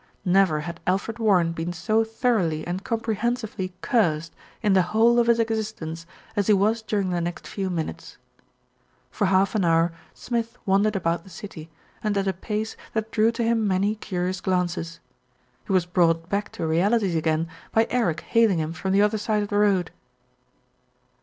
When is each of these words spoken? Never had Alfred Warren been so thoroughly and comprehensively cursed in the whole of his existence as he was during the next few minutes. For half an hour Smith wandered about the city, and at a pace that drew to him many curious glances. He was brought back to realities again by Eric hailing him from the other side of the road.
Never 0.25 0.61
had 0.61 0.79
Alfred 0.87 1.19
Warren 1.19 1.51
been 1.51 1.71
so 1.71 2.03
thoroughly 2.03 2.65
and 2.65 2.83
comprehensively 2.83 3.71
cursed 3.81 4.33
in 4.63 4.73
the 4.73 4.81
whole 4.97 5.19
of 5.19 5.27
his 5.27 5.37
existence 5.37 6.07
as 6.35 6.47
he 6.47 6.53
was 6.53 6.81
during 6.81 7.11
the 7.11 7.21
next 7.21 7.45
few 7.47 7.69
minutes. 7.69 8.17
For 9.11 9.25
half 9.27 9.53
an 9.53 9.63
hour 9.63 9.93
Smith 10.15 10.57
wandered 10.65 10.95
about 10.95 11.23
the 11.23 11.29
city, 11.29 11.69
and 12.03 12.17
at 12.17 12.27
a 12.27 12.33
pace 12.33 12.75
that 12.95 13.11
drew 13.11 13.31
to 13.33 13.43
him 13.43 13.67
many 13.67 13.93
curious 13.93 14.41
glances. 14.41 14.99
He 15.67 15.71
was 15.71 15.85
brought 15.85 16.27
back 16.29 16.51
to 16.53 16.65
realities 16.65 17.13
again 17.15 17.47
by 17.71 17.85
Eric 17.91 18.21
hailing 18.21 18.57
him 18.57 18.73
from 18.73 18.93
the 18.93 19.03
other 19.03 19.19
side 19.19 19.43
of 19.43 19.49
the 19.49 19.59
road. 19.59 19.91